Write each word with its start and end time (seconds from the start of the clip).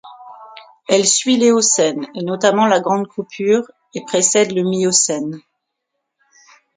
Elle 0.87 1.05
suit 1.05 1.37
l’Éocène, 1.37 2.07
et 2.15 2.23
notamment 2.23 2.65
la 2.65 2.79
Grande 2.79 3.07
Coupure, 3.07 3.69
et 3.93 4.03
précède 4.03 4.51
le 4.51 4.63
Miocène. 4.63 5.39